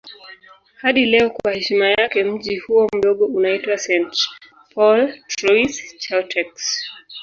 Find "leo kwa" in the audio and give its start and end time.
1.05-1.51